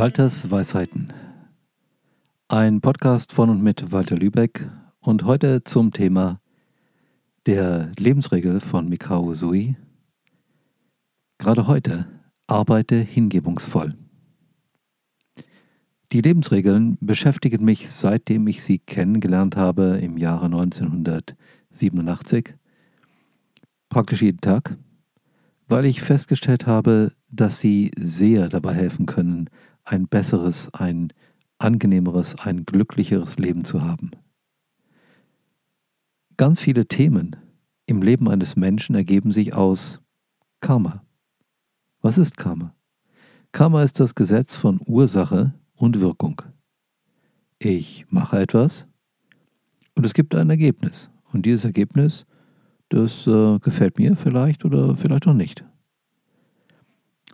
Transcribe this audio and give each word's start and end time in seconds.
Walters 0.00 0.50
Weisheiten. 0.50 1.12
Ein 2.48 2.80
Podcast 2.80 3.32
von 3.32 3.50
und 3.50 3.62
mit 3.62 3.92
Walter 3.92 4.16
Lübeck 4.16 4.66
und 5.00 5.24
heute 5.24 5.62
zum 5.62 5.92
Thema 5.92 6.40
der 7.44 7.92
Lebensregel 7.98 8.62
von 8.62 8.88
Mikao 8.88 9.24
Usui. 9.24 9.76
Gerade 11.36 11.66
heute 11.66 12.06
arbeite 12.46 12.96
hingebungsvoll. 12.96 13.94
Die 16.12 16.22
Lebensregeln 16.22 16.96
beschäftigen 17.02 17.62
mich, 17.62 17.90
seitdem 17.90 18.46
ich 18.46 18.64
sie 18.64 18.78
kennengelernt 18.78 19.56
habe 19.56 19.98
im 20.00 20.16
Jahre 20.16 20.46
1987, 20.46 22.54
praktisch 23.90 24.22
jeden 24.22 24.40
Tag, 24.40 24.78
weil 25.68 25.84
ich 25.84 26.00
festgestellt 26.00 26.66
habe, 26.66 27.12
dass 27.28 27.60
sie 27.60 27.90
sehr 27.98 28.48
dabei 28.48 28.72
helfen 28.72 29.04
können, 29.04 29.50
ein 29.84 30.08
besseres, 30.08 30.72
ein 30.74 31.12
angenehmeres, 31.58 32.36
ein 32.38 32.64
glücklicheres 32.64 33.38
Leben 33.38 33.64
zu 33.64 33.82
haben. 33.82 34.10
Ganz 36.36 36.60
viele 36.60 36.86
Themen 36.86 37.36
im 37.86 38.02
Leben 38.02 38.28
eines 38.28 38.56
Menschen 38.56 38.94
ergeben 38.94 39.32
sich 39.32 39.52
aus 39.52 40.00
Karma. 40.60 41.02
Was 42.00 42.18
ist 42.18 42.36
Karma? 42.36 42.74
Karma 43.52 43.82
ist 43.82 44.00
das 44.00 44.14
Gesetz 44.14 44.54
von 44.54 44.80
Ursache 44.86 45.54
und 45.74 46.00
Wirkung. 46.00 46.40
Ich 47.58 48.06
mache 48.10 48.38
etwas 48.38 48.86
und 49.94 50.06
es 50.06 50.14
gibt 50.14 50.34
ein 50.34 50.48
Ergebnis. 50.48 51.10
Und 51.32 51.46
dieses 51.46 51.64
Ergebnis, 51.64 52.26
das 52.88 53.26
äh, 53.26 53.58
gefällt 53.58 53.98
mir 53.98 54.16
vielleicht 54.16 54.64
oder 54.64 54.96
vielleicht 54.96 55.26
auch 55.26 55.34
nicht. 55.34 55.64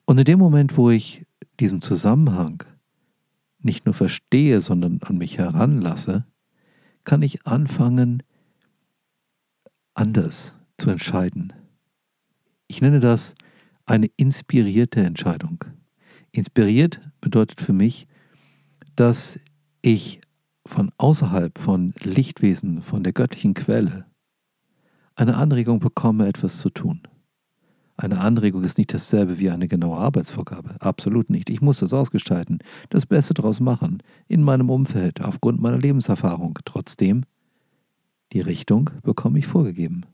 Und 0.04 0.18
in 0.18 0.24
dem 0.24 0.38
Moment, 0.38 0.76
wo 0.76 0.90
ich 0.90 1.25
diesen 1.60 1.82
Zusammenhang 1.82 2.64
nicht 3.58 3.84
nur 3.84 3.94
verstehe, 3.94 4.60
sondern 4.60 5.00
an 5.02 5.18
mich 5.18 5.38
heranlasse, 5.38 6.24
kann 7.04 7.22
ich 7.22 7.46
anfangen, 7.46 8.22
anders 9.94 10.54
zu 10.78 10.90
entscheiden. 10.90 11.52
Ich 12.68 12.80
nenne 12.80 13.00
das 13.00 13.34
eine 13.86 14.08
inspirierte 14.16 15.02
Entscheidung. 15.02 15.64
Inspiriert 16.32 17.00
bedeutet 17.20 17.60
für 17.60 17.72
mich, 17.72 18.06
dass 18.94 19.38
ich 19.82 20.20
von 20.66 20.90
außerhalb, 20.98 21.58
von 21.58 21.94
Lichtwesen, 22.02 22.82
von 22.82 23.04
der 23.04 23.12
göttlichen 23.12 23.54
Quelle, 23.54 24.06
eine 25.14 25.36
Anregung 25.36 25.78
bekomme, 25.80 26.26
etwas 26.26 26.58
zu 26.58 26.70
tun. 26.70 27.02
Eine 27.96 28.20
Anregung 28.20 28.62
ist 28.62 28.76
nicht 28.76 28.92
dasselbe 28.92 29.38
wie 29.38 29.50
eine 29.50 29.68
genaue 29.68 29.96
Arbeitsvorgabe. 29.96 30.76
Absolut 30.80 31.30
nicht. 31.30 31.48
Ich 31.48 31.62
muss 31.62 31.78
das 31.78 31.94
ausgestalten, 31.94 32.58
das 32.90 33.06
Beste 33.06 33.32
daraus 33.32 33.58
machen, 33.58 34.02
in 34.28 34.42
meinem 34.42 34.68
Umfeld, 34.68 35.22
aufgrund 35.22 35.60
meiner 35.60 35.78
Lebenserfahrung. 35.78 36.58
Trotzdem, 36.66 37.24
die 38.32 38.40
Richtung 38.40 38.90
bekomme 39.02 39.38
ich 39.38 39.46
vorgegeben. 39.46 40.04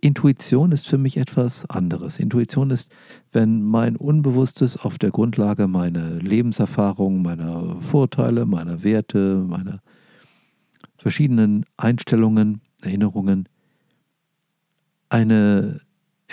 Intuition 0.00 0.72
ist 0.72 0.88
für 0.88 0.98
mich 0.98 1.16
etwas 1.16 1.68
anderes. 1.70 2.18
Intuition 2.18 2.70
ist, 2.70 2.90
wenn 3.30 3.62
mein 3.62 3.94
Unbewusstes 3.96 4.76
auf 4.76 4.98
der 4.98 5.10
Grundlage 5.10 5.68
meiner 5.68 6.10
Lebenserfahrung, 6.14 7.22
meiner 7.22 7.80
Vorteile, 7.80 8.46
meiner 8.46 8.82
Werte, 8.82 9.44
meiner 9.46 9.80
verschiedenen 10.96 11.66
Einstellungen, 11.76 12.62
Erinnerungen 12.82 13.48
eine 15.08 15.82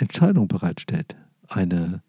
Entscheidung 0.00 0.48
bereitstellt, 0.48 1.16
eine 1.48 2.02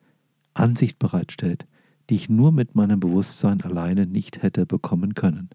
Ansicht 0.53 0.99
bereitstellt, 0.99 1.65
die 2.09 2.15
ich 2.15 2.29
nur 2.29 2.51
mit 2.51 2.75
meinem 2.75 2.99
Bewusstsein 2.99 3.61
alleine 3.61 4.05
nicht 4.05 4.43
hätte 4.43 4.65
bekommen 4.65 5.13
können. 5.13 5.49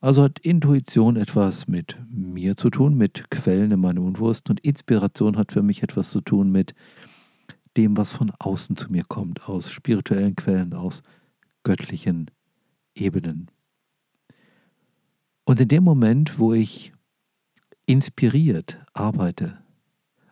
Also 0.00 0.22
hat 0.22 0.38
Intuition 0.40 1.16
etwas 1.16 1.66
mit 1.66 1.96
mir 2.08 2.56
zu 2.56 2.70
tun, 2.70 2.96
mit 2.96 3.30
Quellen 3.30 3.72
in 3.72 3.80
meinem 3.80 4.04
Unbewussten 4.04 4.52
und 4.52 4.60
Inspiration 4.60 5.36
hat 5.36 5.52
für 5.52 5.62
mich 5.62 5.82
etwas 5.82 6.10
zu 6.10 6.20
tun 6.20 6.52
mit 6.52 6.74
dem, 7.76 7.96
was 7.96 8.10
von 8.10 8.30
außen 8.38 8.76
zu 8.76 8.90
mir 8.90 9.04
kommt, 9.04 9.48
aus 9.48 9.70
spirituellen 9.70 10.36
Quellen, 10.36 10.74
aus 10.74 11.02
göttlichen 11.62 12.30
Ebenen. 12.94 13.50
Und 15.44 15.60
in 15.60 15.68
dem 15.68 15.84
Moment, 15.84 16.38
wo 16.38 16.52
ich 16.52 16.92
inspiriert 17.86 18.78
arbeite, 18.92 19.58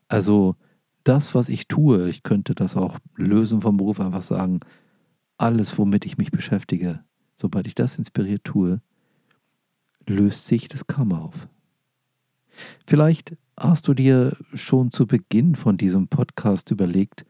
also 0.08 0.56
das, 1.04 1.34
was 1.34 1.48
ich 1.48 1.69
tue, 1.69 2.09
ich 2.09 2.22
könnte 2.22 2.54
das 2.54 2.76
auch 2.76 2.98
lösen 3.16 3.60
vom 3.60 3.76
Beruf, 3.76 4.00
einfach 4.00 4.22
sagen, 4.22 4.60
alles, 5.37 5.78
womit 5.78 6.04
ich 6.04 6.19
mich 6.19 6.31
beschäftige, 6.31 7.04
sobald 7.34 7.66
ich 7.66 7.75
das 7.75 7.98
inspiriert 7.98 8.44
tue, 8.44 8.81
löst 10.06 10.47
sich 10.47 10.69
das 10.69 10.87
Karma 10.87 11.19
auf. 11.19 11.48
Vielleicht 12.87 13.37
hast 13.59 13.88
du 13.88 13.94
dir 13.94 14.37
schon 14.54 14.92
zu 14.92 15.06
Beginn 15.06 15.54
von 15.54 15.76
diesem 15.76 16.09
Podcast 16.09 16.70
überlegt, 16.70 17.25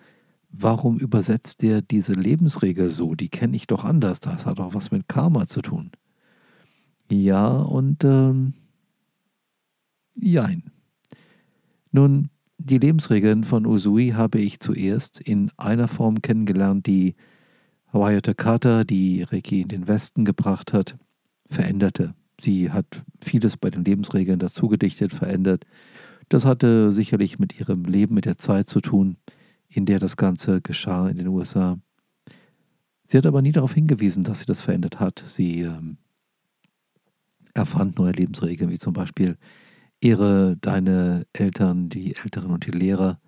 warum 0.51 0.99
übersetzt 0.99 1.62
der 1.62 1.83
diese 1.83 2.12
Lebensregel 2.12 2.91
so? 2.91 3.15
Die 3.15 3.29
kenne 3.29 3.56
ich 3.56 3.67
doch 3.67 3.85
anders, 3.85 4.21
das 4.21 4.47
hat 4.47 4.61
auch 4.61 4.75
was 4.75 4.91
mit 4.91 5.09
Karma 5.09 5.47
zu 5.47 5.62
tun. 5.62 5.91
Ja 7.11 7.49
und 7.49 8.05
ähm, 8.05 8.55
jein. 10.15 10.71
Nun, 11.91 12.31
die 12.65 12.79
Lebensregeln 12.79 13.45
von 13.45 13.67
Usui 13.67 14.13
habe 14.15 14.39
ich 14.39 14.59
zuerst 14.59 15.21
in 15.21 15.51
einer 15.59 15.87
Form 15.87 16.23
kennengelernt, 16.23 16.87
die 16.87 17.15
Hawaii 17.93 18.21
Takata, 18.23 18.85
die 18.85 19.23
Reiki 19.23 19.61
in 19.61 19.69
den 19.69 19.87
Westen 19.87 20.25
gebracht 20.25 20.73
hat, 20.73 20.97
veränderte. 21.49 22.15
Sie 22.41 22.71
hat 22.71 23.05
vieles 23.23 23.59
bei 23.59 23.69
den 23.69 23.85
Lebensregeln 23.85 24.39
dazugedichtet, 24.39 25.13
verändert. 25.13 25.67
Das 26.31 26.47
hatte 26.47 26.91
sicherlich 26.91 27.39
mit 27.39 27.61
ihrem 27.61 27.85
Leben, 27.85 28.15
mit 28.15 28.25
der 28.25 28.39
Zeit 28.39 28.69
zu 28.71 28.81
tun, 28.81 29.19
in 29.69 29.85
der 29.85 29.99
das 29.99 30.17
Ganze 30.17 30.63
geschah 30.63 31.09
in 31.09 31.19
den 31.19 31.29
USA. 31.29 31.79
Sie 33.07 33.19
hat 33.19 33.27
aber 33.27 33.43
nie 33.43 33.53
darauf 33.53 33.75
hingewiesen, 33.75 34.25
dass 34.25 34.41
sie 34.41 34.47
das 34.47 34.63
verändert 34.63 35.01
hat. 35.01 35.23
Sie 35.29 35.61
ähm, 35.61 35.99
erfand 37.53 37.99
neue 37.99 38.13
Lebensregeln, 38.13 38.71
wie 38.71 38.79
zum 38.79 38.95
Beispiel 38.95 39.37
Ehre 40.05 40.57
deine 40.61 41.27
Eltern, 41.33 41.89
die 41.89 42.15
Älteren 42.17 42.51
und 42.51 42.67
die 42.67 42.71
Lehrer. 42.71 43.19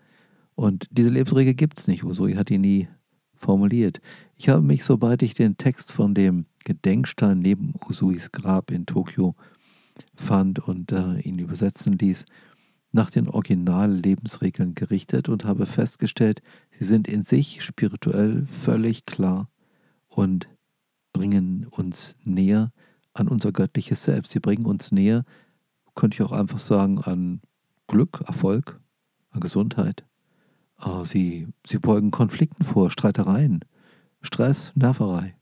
Und 0.55 0.87
diese 0.91 1.09
Lebensregel 1.09 1.55
gibt 1.55 1.79
es 1.79 1.89
nicht. 1.89 2.05
Usui 2.05 2.35
hat 2.35 2.51
die 2.51 2.59
nie 2.59 2.89
formuliert. 3.35 4.01
Ich 4.37 4.49
habe 4.49 4.63
mich, 4.63 4.85
sobald 4.85 5.23
ich 5.23 5.35
den 5.35 5.57
Text 5.57 5.91
von 5.91 6.15
dem 6.15 6.47
Gedenkstein 6.65 7.39
neben 7.39 7.75
Usuis 7.89 8.33
Grab 8.33 8.71
in 8.71 8.87
Tokio 8.87 9.35
fand 10.15 10.59
und 10.59 10.93
äh, 10.93 11.19
ihn 11.21 11.39
übersetzen 11.39 11.97
ließ, 11.97 12.25
nach 12.93 13.11
den 13.11 13.29
Original-Lebensregeln 13.29 14.75
gerichtet 14.75 15.29
und 15.29 15.45
habe 15.45 15.67
festgestellt, 15.67 16.43
sie 16.71 16.85
sind 16.85 17.09
in 17.09 17.23
sich 17.23 17.63
spirituell 17.63 18.45
völlig 18.47 19.07
klar 19.07 19.49
und 20.09 20.49
bringen 21.13 21.67
uns 21.71 22.17
näher 22.25 22.73
an 23.13 23.29
unser 23.29 23.53
göttliches 23.53 24.03
Selbst. 24.03 24.33
Sie 24.33 24.41
bringen 24.41 24.67
uns 24.67 24.93
näher 24.93 25.25
könnte 25.97 26.15
ich 26.15 26.23
auch 26.23 26.33
einfach 26.33 26.61
sagen, 26.61 27.01
an 27.01 27.41
Glück, 27.89 28.23
Erfolg, 28.27 28.81
an 29.31 29.41
Gesundheit. 29.41 30.05
Sie, 31.05 31.49
sie 31.67 31.79
beugen 31.79 32.11
Konflikten 32.11 32.63
vor, 32.63 32.91
Streitereien, 32.91 33.65
Stress, 34.21 34.73
Nerverei. 34.77 35.35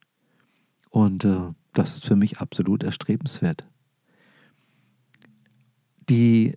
Und 0.91 1.25
äh, 1.25 1.53
das 1.72 1.94
ist 1.94 2.06
für 2.06 2.16
mich 2.16 2.38
absolut 2.38 2.84
erstrebenswert. 2.84 3.69
Die 6.09 6.56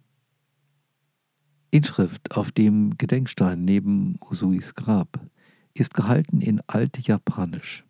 Inschrift 1.72 2.38
auf 2.38 2.52
dem 2.52 2.98
Gedenkstein 2.98 3.66
neben 3.66 4.20
Usuis 4.30 4.76
Grab 4.76 5.20
ist 5.74 5.94
gehalten 5.94 6.40
in 6.42 6.62
Altjapanisch. 6.68 7.84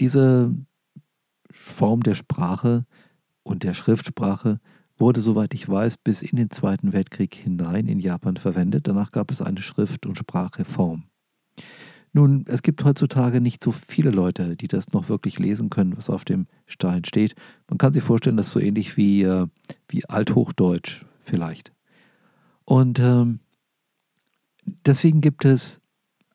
Diese 0.00 0.54
Form 1.50 2.02
der 2.02 2.14
Sprache 2.14 2.86
und 3.42 3.62
der 3.62 3.74
Schriftsprache 3.74 4.60
wurde, 4.98 5.20
soweit 5.20 5.54
ich 5.54 5.68
weiß, 5.68 5.96
bis 5.98 6.22
in 6.22 6.36
den 6.36 6.50
Zweiten 6.50 6.92
Weltkrieg 6.92 7.34
hinein 7.34 7.88
in 7.88 7.98
Japan 7.98 8.36
verwendet. 8.36 8.86
Danach 8.86 9.12
gab 9.12 9.30
es 9.30 9.42
eine 9.42 9.62
Schrift- 9.62 10.06
und 10.06 10.18
Sprachreform. 10.18 11.04
Nun, 12.12 12.44
es 12.46 12.62
gibt 12.62 12.84
heutzutage 12.84 13.40
nicht 13.40 13.62
so 13.62 13.72
viele 13.72 14.10
Leute, 14.10 14.56
die 14.56 14.68
das 14.68 14.92
noch 14.92 15.08
wirklich 15.08 15.40
lesen 15.40 15.68
können, 15.68 15.96
was 15.96 16.08
auf 16.08 16.24
dem 16.24 16.46
Stein 16.64 17.04
steht. 17.04 17.34
Man 17.68 17.76
kann 17.76 17.92
sich 17.92 18.04
vorstellen, 18.04 18.36
das 18.36 18.46
ist 18.46 18.52
so 18.52 18.60
ähnlich 18.60 18.96
wie, 18.96 19.22
äh, 19.22 19.48
wie 19.88 20.04
Althochdeutsch 20.08 21.04
vielleicht. 21.24 21.72
Und 22.64 23.00
ähm, 23.00 23.40
deswegen 24.86 25.22
gibt 25.22 25.44
es 25.44 25.80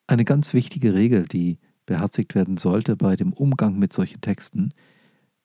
eine 0.06 0.26
ganz 0.26 0.54
wichtige 0.54 0.94
Regel, 0.94 1.28
die 1.28 1.60
beherzigt 1.86 2.36
werden 2.36 2.58
sollte 2.58 2.98
bei 2.98 3.16
dem 3.16 3.32
Umgang 3.32 3.80
mit 3.80 3.94
solchen 3.94 4.20
Texten. 4.20 4.70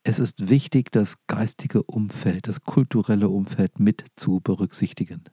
Es 0.07 0.19
ist 0.19 0.51
wichtig, 0.51 0.93
das 0.93 1.27
geistige 1.29 1.83
Umfeld, 1.83 2.47
das 2.47 2.61
kulturelle 2.61 3.31
Umfeld 3.31 3.81
mit 3.81 4.05
zu 4.17 4.41
berücksichtigen. 4.41 5.25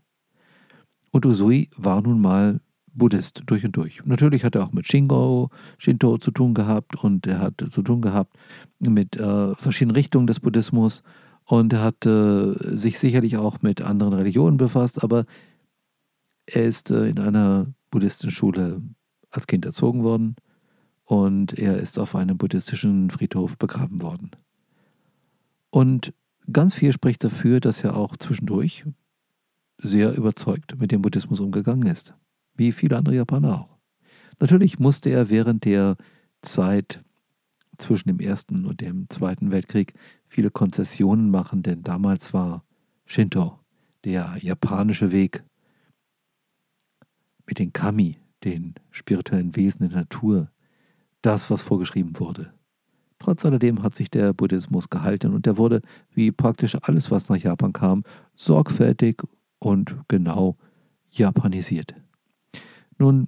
Und 1.12 1.26
Usui 1.26 1.70
war 1.76 2.02
nun 2.02 2.22
mal 2.22 2.62
Buddhist 2.94 3.44
durch 3.48 3.66
und 3.66 3.76
durch. 3.76 4.02
Natürlich 4.06 4.46
hat 4.46 4.56
er 4.56 4.64
auch 4.64 4.72
mit 4.72 4.88
Shingo, 4.88 5.50
Shinto 5.78 6.18
zu 6.20 6.32
tun 6.32 6.54
gehabt 6.54 6.96
und 7.04 7.28
er 7.28 7.40
hat 7.40 7.66
zu 7.70 7.82
tun 7.82 8.02
gehabt 8.02 8.38
mit 8.80 9.18
äh, 9.18 9.56
verschiedenen 9.56 9.96
Richtungen 9.96 10.28
des 10.28 10.40
Buddhismus 10.40 11.04
und 11.44 11.74
er 11.74 11.84
hat 11.84 12.06
äh, 12.06 12.78
sich 12.78 12.98
sicherlich 12.98 13.36
auch 13.36 13.62
mit 13.62 13.82
anderen 13.82 14.14
Religionen 14.14 14.56
befasst, 14.56 15.04
aber 15.04 15.26
er 16.46 16.64
ist 16.64 16.92
äh, 16.92 17.08
in 17.08 17.20
einer 17.20 17.68
buddhistischen 17.92 18.32
Schule 18.32 18.82
als 19.32 19.48
Kind 19.48 19.66
erzogen 19.66 20.04
worden 20.04 20.38
und 21.04 21.60
er 21.60 21.78
ist 21.78 22.00
auf 22.00 22.16
einem 22.16 22.38
buddhistischen 22.38 23.10
Friedhof 23.10 23.58
begraben 23.58 24.02
worden. 24.02 24.32
Und 25.72 26.14
ganz 26.52 26.76
viel 26.76 26.92
spricht 26.92 27.24
dafür, 27.24 27.60
dass 27.60 27.84
er 27.84 27.96
auch 27.96 28.16
zwischendurch 28.18 28.86
sehr 29.78 30.16
überzeugt 30.16 30.78
mit 30.80 30.92
dem 30.92 31.02
Buddhismus 31.02 31.40
umgegangen 31.40 31.88
ist, 31.88 32.14
wie 32.56 32.72
viele 32.72 32.98
andere 32.98 33.16
Japaner 33.16 33.62
auch. 33.62 33.78
Natürlich 34.40 34.80
musste 34.80 35.10
er 35.10 35.30
während 35.30 35.66
der 35.66 35.98
Zeit 36.42 37.04
zwischen 37.78 38.10
dem 38.10 38.20
Ersten 38.20 38.66
und 38.66 38.82
dem 38.82 39.10
Zweiten 39.10 39.52
Weltkrieg 39.52 39.94
viele 40.28 40.52
Konzessionen 40.52 41.32
machen, 41.32 41.64
denn 41.64 41.84
damals 41.84 42.34
war 42.34 42.64
Shinto, 43.06 43.60
der 44.04 44.38
japanische 44.40 45.12
Weg, 45.12 45.44
mit 47.46 47.60
den 47.60 47.74
Kami, 47.74 48.18
den 48.44 48.76
spirituellen 48.92 49.56
Wesen 49.56 49.90
der 49.90 50.00
Natur, 50.00 50.52
das, 51.22 51.50
was 51.50 51.62
vorgeschrieben 51.62 52.20
wurde. 52.20 52.54
Trotz 53.22 53.46
alledem 53.46 53.84
hat 53.84 53.94
sich 53.94 54.10
der 54.10 54.34
Buddhismus 54.34 54.90
gehalten 54.90 55.36
und 55.36 55.46
er 55.46 55.56
wurde, 55.56 55.82
wie 56.12 56.32
praktisch 56.32 56.76
alles, 56.82 57.12
was 57.12 57.30
nach 57.30 57.38
Japan 57.38 57.72
kam, 57.72 58.04
sorgfältig 58.36 59.22
und 59.60 59.96
genau 60.08 60.58
japanisiert. 61.12 61.94
Nun, 62.98 63.28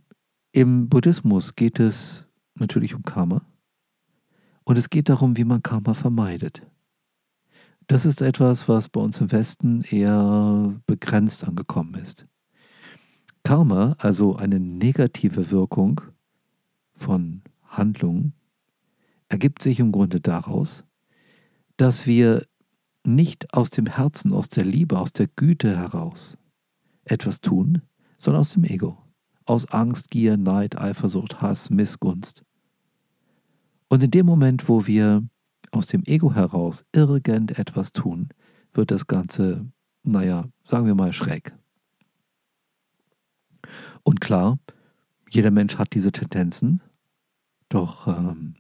im 0.51 0.89
Buddhismus 0.89 1.53
geht 1.53 1.79
es 1.79 2.25
natürlich 2.55 2.95
um 2.95 3.03
Karma 3.03 3.43
und 4.63 4.79
es 4.79 4.89
geht 4.89 5.09
darum, 5.09 5.37
wie 5.37 5.43
man 5.43 5.61
Karma 5.61 5.93
vermeidet. 5.93 6.63
Das 7.85 8.07
ist 8.07 8.23
etwas, 8.23 8.67
was 8.67 8.89
bei 8.89 8.99
uns 8.99 9.21
im 9.21 9.31
Westen 9.31 9.83
eher 9.83 10.73
begrenzt 10.87 11.47
angekommen 11.47 11.93
ist. 12.01 12.25
Karma, 13.43 13.95
also 13.99 14.37
eine 14.37 14.59
negative 14.59 15.51
Wirkung 15.51 16.01
von 16.95 17.43
Handlungen, 17.67 18.33
ergibt 19.33 19.63
sich 19.63 19.79
im 19.79 19.91
Grunde 19.91 20.21
daraus, 20.21 20.83
dass 21.77 22.05
wir 22.05 22.45
nicht 23.03 23.51
aus 23.51 23.71
dem 23.71 23.87
Herzen, 23.87 24.31
aus 24.31 24.47
der 24.47 24.63
Liebe, 24.63 24.99
aus 24.99 25.11
der 25.11 25.25
Güte 25.25 25.75
heraus 25.75 26.37
etwas 27.03 27.41
tun, 27.41 27.81
sondern 28.15 28.41
aus 28.41 28.51
dem 28.51 28.63
Ego, 28.63 28.95
aus 29.45 29.65
Angst, 29.71 30.11
Gier, 30.11 30.37
Neid, 30.37 30.77
Eifersucht, 30.77 31.41
Hass, 31.41 31.71
Missgunst. 31.71 32.43
Und 33.87 34.03
in 34.03 34.11
dem 34.11 34.27
Moment, 34.27 34.69
wo 34.69 34.85
wir 34.85 35.27
aus 35.71 35.87
dem 35.87 36.03
Ego 36.05 36.31
heraus 36.35 36.85
irgendetwas 36.93 37.91
tun, 37.91 38.29
wird 38.75 38.91
das 38.91 39.07
Ganze, 39.07 39.65
naja, 40.03 40.45
sagen 40.65 40.85
wir 40.85 40.93
mal 40.93 41.11
schräg. 41.11 41.57
Und 44.03 44.21
klar, 44.21 44.59
jeder 45.27 45.49
Mensch 45.49 45.79
hat 45.79 45.95
diese 45.95 46.11
Tendenzen, 46.11 46.83
doch 47.69 48.07
ähm, 48.07 48.57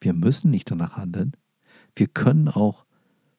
wir 0.00 0.12
müssen 0.12 0.50
nicht 0.50 0.70
danach 0.70 0.96
handeln. 0.96 1.32
Wir 1.96 2.06
können 2.06 2.48
auch 2.48 2.84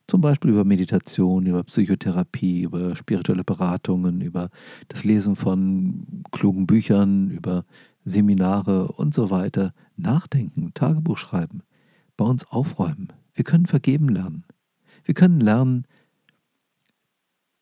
zum 0.08 0.22
Beispiel 0.22 0.52
über 0.52 0.66
Meditation, 0.66 1.46
über 1.46 1.64
Psychotherapie, 1.64 2.64
über 2.64 2.96
spirituelle 2.96 3.44
Beratungen, 3.44 4.22
über 4.22 4.50
das 4.88 5.04
Lesen 5.04 5.36
von 5.36 6.24
klugen 6.32 6.66
Büchern, 6.66 7.30
über 7.30 7.64
Seminare 8.06 8.88
und 8.92 9.14
so 9.14 9.30
weiter 9.30 9.74
nachdenken, 9.96 10.74
Tagebuch 10.74 11.18
schreiben, 11.18 11.62
bei 12.18 12.26
uns 12.26 12.46
aufräumen. 12.46 13.14
Wir 13.34 13.44
können 13.44 13.68
vergeben 13.68 14.10
lernen. 14.10 14.46
Wir 15.04 15.14
können 15.14 15.40
lernen, 15.40 15.86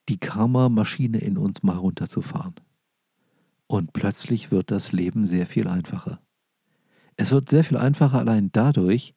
die 0.10 0.18
Karma-Maschine 0.18 1.18
in 1.20 1.38
uns 1.38 1.64
mal 1.64 1.76
runterzufahren. 1.76 2.56
Und 3.68 3.92
plötzlich 3.92 4.52
wird 4.52 4.72
das 4.72 4.94
Leben 4.94 5.28
sehr 5.28 5.46
viel 5.46 5.68
einfacher. 5.68 6.20
Es 7.18 7.32
wird 7.32 7.50
sehr 7.50 7.64
viel 7.64 7.78
einfacher 7.78 8.20
allein 8.20 8.52
dadurch, 8.52 9.14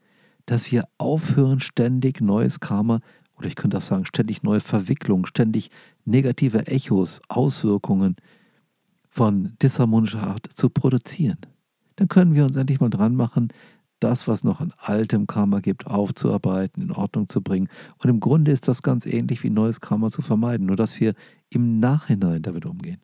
dass 0.46 0.72
wir 0.72 0.88
aufhören, 0.98 1.60
ständig 1.60 2.20
neues 2.20 2.58
Karma, 2.58 3.00
oder 3.36 3.46
ich 3.46 3.56
könnte 3.56 3.78
auch 3.78 3.82
sagen, 3.82 4.06
ständig 4.06 4.42
neue 4.42 4.60
Verwicklungen, 4.60 5.26
ständig 5.26 5.70
negative 6.04 6.66
Echos, 6.66 7.20
Auswirkungen 7.28 8.16
von 9.08 9.54
disharmonischer 9.62 10.22
Art 10.22 10.46
zu 10.52 10.70
produzieren. 10.70 11.38
Dann 11.96 12.08
können 12.08 12.34
wir 12.34 12.44
uns 12.44 12.56
endlich 12.56 12.80
mal 12.80 12.90
dran 12.90 13.14
machen, 13.14 13.48
das, 13.98 14.26
was 14.26 14.44
noch 14.44 14.60
an 14.60 14.72
altem 14.78 15.26
Karma 15.26 15.60
gibt, 15.60 15.86
aufzuarbeiten, 15.86 16.82
in 16.82 16.90
Ordnung 16.90 17.28
zu 17.28 17.42
bringen. 17.42 17.68
Und 17.98 18.08
im 18.08 18.20
Grunde 18.20 18.50
ist 18.50 18.66
das 18.66 18.82
ganz 18.82 19.04
ähnlich 19.04 19.42
wie 19.42 19.50
neues 19.50 19.80
Karma 19.80 20.10
zu 20.10 20.22
vermeiden, 20.22 20.66
nur 20.66 20.76
dass 20.76 20.98
wir 21.00 21.14
im 21.50 21.80
Nachhinein 21.80 22.40
damit 22.40 22.64
umgehen. 22.64 23.02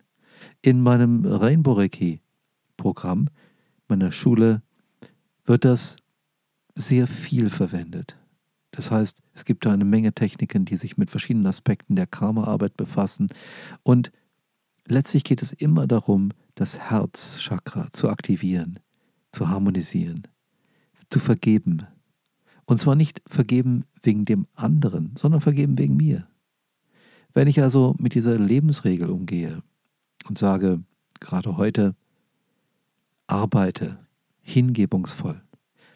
In 0.62 0.80
meinem 0.80 1.24
Rainbow 1.26 1.74
Reiki 1.74 2.22
Programm 2.78 3.28
meiner 3.88 4.10
Schule 4.10 4.62
wird 5.46 5.64
das 5.64 5.96
sehr 6.74 7.06
viel 7.06 7.48
verwendet. 7.50 8.16
Das 8.72 8.90
heißt, 8.90 9.22
es 9.32 9.44
gibt 9.46 9.64
da 9.64 9.72
eine 9.72 9.86
Menge 9.86 10.12
Techniken, 10.12 10.66
die 10.66 10.76
sich 10.76 10.98
mit 10.98 11.10
verschiedenen 11.10 11.46
Aspekten 11.46 11.96
der 11.96 12.06
Karma-Arbeit 12.06 12.76
befassen. 12.76 13.28
Und 13.82 14.12
letztlich 14.86 15.24
geht 15.24 15.40
es 15.40 15.52
immer 15.52 15.86
darum, 15.86 16.32
das 16.54 16.78
Herzchakra 16.78 17.88
zu 17.92 18.10
aktivieren, 18.10 18.78
zu 19.32 19.48
harmonisieren, 19.48 20.28
zu 21.08 21.20
vergeben. 21.20 21.86
Und 22.66 22.78
zwar 22.78 22.96
nicht 22.96 23.22
vergeben 23.26 23.84
wegen 24.02 24.26
dem 24.26 24.46
anderen, 24.54 25.14
sondern 25.16 25.40
vergeben 25.40 25.78
wegen 25.78 25.96
mir. 25.96 26.26
Wenn 27.32 27.48
ich 27.48 27.62
also 27.62 27.94
mit 27.98 28.14
dieser 28.14 28.38
Lebensregel 28.38 29.08
umgehe 29.08 29.62
und 30.28 30.36
sage, 30.36 30.82
gerade 31.20 31.56
heute, 31.56 31.94
arbeite 33.26 34.05
hingebungsvoll, 34.46 35.42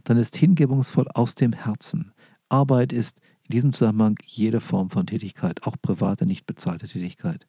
dann 0.05 0.17
ist 0.17 0.37
hingebungsvoll 0.37 1.07
aus 1.15 1.37
dem 1.37 1.53
Herzen. 1.53 2.13
Arbeit 2.49 2.93
ist 2.93 3.21
in 3.45 3.53
diesem 3.53 3.73
Zusammenhang 3.73 4.17
jede 4.25 4.61
Form 4.61 4.91
von 4.91 5.07
Tätigkeit, 5.07 5.63
auch 5.63 5.77
private, 5.81 6.27
nicht 6.27 6.47
bezahlte 6.47 6.89
Tätigkeit. 6.89 7.47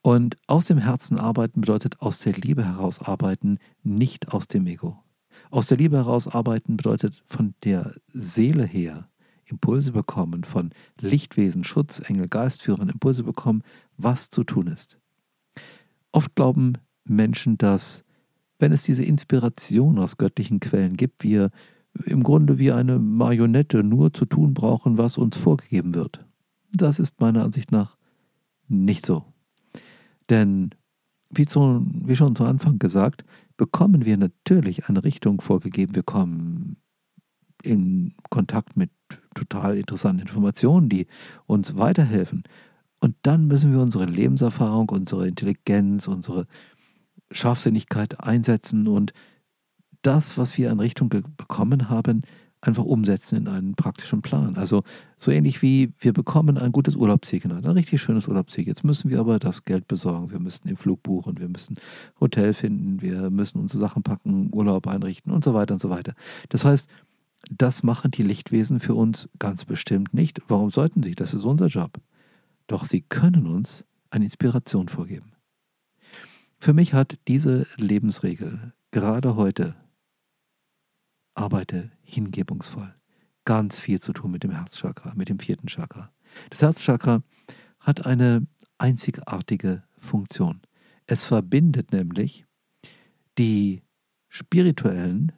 Und 0.00 0.36
aus 0.46 0.64
dem 0.64 0.78
Herzen 0.78 1.18
arbeiten 1.18 1.60
bedeutet 1.60 2.00
aus 2.00 2.20
der 2.20 2.32
Liebe 2.32 2.64
heraus 2.64 3.00
arbeiten, 3.00 3.58
nicht 3.82 4.32
aus 4.32 4.48
dem 4.48 4.66
Ego. 4.66 5.02
Aus 5.50 5.66
der 5.66 5.76
Liebe 5.76 5.96
heraus 5.96 6.26
arbeiten 6.26 6.76
bedeutet 6.76 7.22
von 7.26 7.54
der 7.62 7.94
Seele 8.06 8.64
her 8.64 9.08
Impulse 9.44 9.92
bekommen, 9.92 10.44
von 10.44 10.70
Lichtwesen, 11.00 11.62
Schutzengel, 11.64 12.28
Geistführern 12.28 12.88
Impulse 12.88 13.22
bekommen, 13.22 13.62
was 13.96 14.30
zu 14.30 14.44
tun 14.44 14.66
ist. 14.66 14.98
Oft 16.12 16.34
glauben 16.34 16.74
Menschen, 17.04 17.58
dass 17.58 18.04
wenn 18.58 18.72
es 18.72 18.82
diese 18.82 19.04
Inspiration 19.04 19.98
aus 19.98 20.16
göttlichen 20.16 20.60
Quellen 20.60 20.96
gibt, 20.96 21.22
wir 21.22 21.50
im 22.04 22.22
Grunde 22.22 22.58
wie 22.58 22.72
eine 22.72 22.98
Marionette 22.98 23.82
nur 23.82 24.12
zu 24.12 24.24
tun 24.24 24.54
brauchen, 24.54 24.98
was 24.98 25.18
uns 25.18 25.36
vorgegeben 25.36 25.94
wird. 25.94 26.24
Das 26.72 26.98
ist 26.98 27.20
meiner 27.20 27.44
Ansicht 27.44 27.72
nach 27.72 27.96
nicht 28.68 29.06
so. 29.06 29.24
Denn, 30.28 30.70
wie, 31.30 31.46
zu, 31.46 31.86
wie 32.04 32.16
schon 32.16 32.36
zu 32.36 32.44
Anfang 32.44 32.78
gesagt, 32.78 33.24
bekommen 33.56 34.04
wir 34.04 34.16
natürlich 34.16 34.88
eine 34.88 35.02
Richtung 35.04 35.40
vorgegeben. 35.40 35.94
Wir 35.94 36.02
kommen 36.02 36.76
in 37.62 38.14
Kontakt 38.30 38.76
mit 38.76 38.90
total 39.34 39.78
interessanten 39.78 40.20
Informationen, 40.20 40.88
die 40.88 41.06
uns 41.46 41.76
weiterhelfen. 41.76 42.44
Und 43.00 43.16
dann 43.22 43.46
müssen 43.46 43.72
wir 43.72 43.80
unsere 43.80 44.06
Lebenserfahrung, 44.06 44.88
unsere 44.90 45.26
Intelligenz, 45.26 46.08
unsere 46.08 46.46
Scharfsinnigkeit 47.30 48.20
einsetzen 48.20 48.88
und 48.88 49.12
das, 50.02 50.38
was 50.38 50.56
wir 50.56 50.70
an 50.70 50.80
Richtung 50.80 51.08
bekommen 51.08 51.90
haben, 51.90 52.22
einfach 52.60 52.84
umsetzen 52.84 53.36
in 53.36 53.48
einen 53.48 53.74
praktischen 53.74 54.22
Plan. 54.22 54.56
Also 54.56 54.82
so 55.16 55.30
ähnlich 55.30 55.62
wie 55.62 55.92
wir 55.98 56.12
bekommen 56.12 56.58
ein 56.58 56.72
gutes 56.72 56.96
Urlaubssignal, 56.96 57.58
ein 57.58 57.72
richtig 57.72 58.02
schönes 58.02 58.26
Urlaubssieg. 58.26 58.66
Jetzt 58.66 58.84
müssen 58.84 59.10
wir 59.10 59.20
aber 59.20 59.38
das 59.38 59.64
Geld 59.64 59.86
besorgen, 59.86 60.30
wir 60.30 60.40
müssen 60.40 60.66
den 60.66 60.76
Flug 60.76 61.02
buchen, 61.02 61.38
wir 61.38 61.48
müssen 61.48 61.76
Hotel 62.20 62.54
finden, 62.54 63.00
wir 63.00 63.30
müssen 63.30 63.60
unsere 63.60 63.78
Sachen 63.78 64.02
packen, 64.02 64.50
Urlaub 64.52 64.88
einrichten 64.88 65.32
und 65.32 65.44
so 65.44 65.54
weiter 65.54 65.74
und 65.74 65.80
so 65.80 65.90
weiter. 65.90 66.14
Das 66.48 66.64
heißt, 66.64 66.88
das 67.50 67.82
machen 67.84 68.10
die 68.10 68.24
Lichtwesen 68.24 68.80
für 68.80 68.94
uns 68.94 69.28
ganz 69.38 69.64
bestimmt 69.64 70.12
nicht. 70.12 70.40
Warum 70.48 70.70
sollten 70.70 71.02
sie? 71.02 71.14
Das 71.14 71.34
ist 71.34 71.44
unser 71.44 71.66
Job. 71.68 71.98
Doch 72.66 72.84
sie 72.84 73.02
können 73.02 73.46
uns 73.46 73.84
eine 74.10 74.24
Inspiration 74.24 74.88
vorgeben. 74.88 75.32
Für 76.60 76.72
mich 76.72 76.92
hat 76.92 77.18
diese 77.28 77.66
Lebensregel 77.76 78.72
gerade 78.90 79.36
heute, 79.36 79.76
arbeite 81.34 81.92
hingebungsvoll, 82.02 82.92
ganz 83.44 83.78
viel 83.78 84.00
zu 84.00 84.12
tun 84.12 84.32
mit 84.32 84.42
dem 84.42 84.50
Herzchakra, 84.50 85.14
mit 85.14 85.28
dem 85.28 85.38
vierten 85.38 85.68
Chakra. 85.68 86.12
Das 86.50 86.60
Herzchakra 86.60 87.22
hat 87.78 88.06
eine 88.06 88.46
einzigartige 88.76 89.84
Funktion. 89.98 90.60
Es 91.06 91.22
verbindet 91.22 91.92
nämlich 91.92 92.44
die 93.38 93.82
spirituellen 94.28 95.32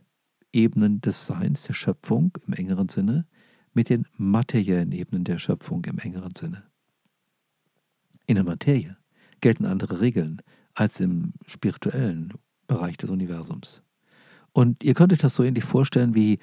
Ebenen 0.53 1.03
des 1.03 1.27
Seins, 1.27 1.65
der 1.65 1.75
Schöpfung 1.75 2.33
im 2.47 2.55
engeren 2.55 2.89
Sinne, 2.89 3.27
mit 3.75 3.91
den 3.91 4.07
materiellen 4.17 4.93
Ebenen 4.93 5.25
der 5.25 5.39
Schöpfung 5.39 5.85
im 5.85 5.99
engeren 5.99 6.35
Sinne. 6.35 6.65
In 8.27 8.37
der 8.37 8.45
Materie 8.45 8.97
gelten 9.41 9.67
andere 9.67 10.01
Regeln 10.01 10.43
als 10.75 11.01
im 11.01 11.33
spirituellen 11.47 12.33
Bereich 12.67 12.97
des 12.97 13.11
Universums. 13.11 13.83
Und 14.53 14.83
ihr 14.83 14.95
könnt 14.95 15.13
euch 15.13 15.19
das 15.19 15.35
so 15.35 15.43
ähnlich 15.43 15.65
vorstellen 15.65 16.15
wie, 16.15 16.39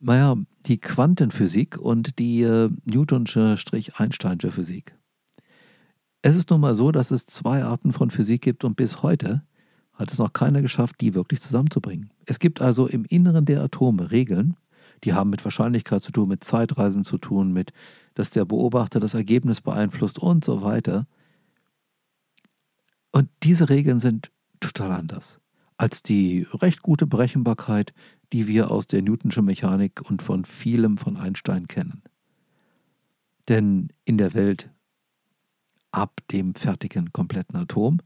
naja, 0.00 0.36
die 0.66 0.78
Quantenphysik 0.78 1.78
und 1.78 2.18
die 2.18 2.42
äh, 2.42 2.70
Newtonsche-Einsteinsche 2.84 4.50
Physik. 4.50 4.96
Es 6.22 6.36
ist 6.36 6.50
nun 6.50 6.60
mal 6.60 6.74
so, 6.74 6.90
dass 6.90 7.10
es 7.10 7.26
zwei 7.26 7.64
Arten 7.64 7.92
von 7.92 8.10
Physik 8.10 8.42
gibt 8.42 8.64
und 8.64 8.76
bis 8.76 9.02
heute 9.02 9.42
hat 9.92 10.10
es 10.10 10.18
noch 10.18 10.32
keiner 10.32 10.62
geschafft, 10.62 10.96
die 11.00 11.14
wirklich 11.14 11.40
zusammenzubringen. 11.40 12.10
Es 12.26 12.38
gibt 12.38 12.60
also 12.60 12.86
im 12.86 13.04
Inneren 13.04 13.44
der 13.44 13.62
Atome 13.62 14.10
Regeln, 14.10 14.56
die 15.04 15.12
haben 15.12 15.30
mit 15.30 15.44
Wahrscheinlichkeit 15.44 16.02
zu 16.02 16.12
tun, 16.12 16.28
mit 16.28 16.42
Zeitreisen 16.42 17.04
zu 17.04 17.18
tun, 17.18 17.52
mit, 17.52 17.72
dass 18.14 18.30
der 18.30 18.44
Beobachter 18.44 19.00
das 19.00 19.14
Ergebnis 19.14 19.60
beeinflusst 19.60 20.18
und 20.18 20.44
so 20.44 20.62
weiter. 20.62 21.06
Und 23.14 23.30
diese 23.44 23.68
Regeln 23.68 24.00
sind 24.00 24.32
total 24.58 24.90
anders 24.90 25.38
als 25.76 26.02
die 26.02 26.46
recht 26.52 26.82
gute 26.82 27.06
Berechenbarkeit, 27.06 27.94
die 28.32 28.48
wir 28.48 28.72
aus 28.72 28.88
der 28.88 29.02
Newtonschen 29.02 29.44
Mechanik 29.44 30.00
und 30.02 30.20
von 30.20 30.44
vielem 30.44 30.98
von 30.98 31.16
Einstein 31.16 31.68
kennen. 31.68 32.02
Denn 33.48 33.88
in 34.04 34.18
der 34.18 34.34
Welt 34.34 34.68
ab 35.92 36.20
dem 36.32 36.56
fertigen 36.56 37.12
kompletten 37.12 37.56
Atom 37.56 37.98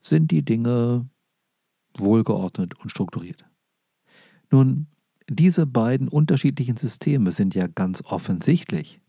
sind 0.00 0.30
die 0.30 0.44
Dinge 0.44 1.08
wohlgeordnet 1.96 2.78
und 2.78 2.90
strukturiert. 2.90 3.44
Nun, 4.52 4.86
diese 5.28 5.66
beiden 5.66 6.06
unterschiedlichen 6.06 6.76
Systeme 6.76 7.32
sind 7.32 7.56
ja 7.56 7.66
ganz 7.66 8.02
offensichtlich 8.04 9.00